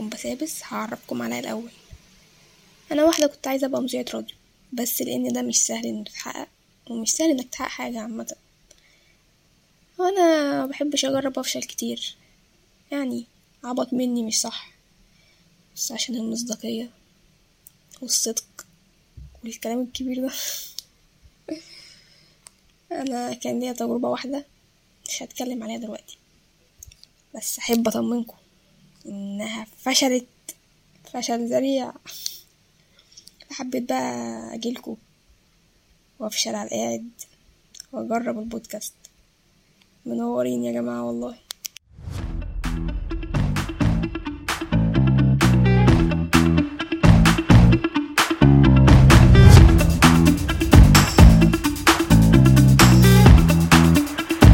[0.00, 1.70] ملابس هعرفكم عليا الأول.
[2.92, 4.36] أنا واحدة كنت عايزة أبقى مذيعه راديو
[4.72, 6.48] بس لأن ده مش سهل انه يتحقق
[6.90, 8.36] ومش سهل إنك تحقق حاجة عامة.
[9.98, 12.16] وأنا مبحبش أجرب أفشل كتير.
[12.92, 13.24] يعني
[13.64, 14.70] عبط مني مش صح
[15.76, 16.90] بس عشان المصداقية
[18.02, 18.66] والصدق
[19.44, 20.32] والكلام الكبير ده.
[23.02, 24.44] أنا كان ليا تجربة واحدة
[25.08, 26.18] مش هتكلم عليها دلوقتي
[27.34, 28.39] بس أحب أطمنكم.
[29.06, 30.26] إنها فشلت
[31.12, 31.92] فشل ذريع.
[33.50, 34.96] حبيت بقى أجيلكوا
[36.18, 37.10] وأفشل على القاعد
[37.92, 38.94] وأجرب البودكاست.
[40.06, 41.38] منورين يا جماعة والله.